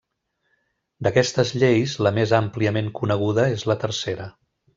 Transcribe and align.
D'aquestes 1.07 1.51
lleis, 1.63 1.93
la 2.07 2.13
més 2.15 2.33
àmpliament 2.39 2.89
coneguda 3.01 3.47
és 3.59 3.69
la 3.75 3.79
tercera. 3.87 4.29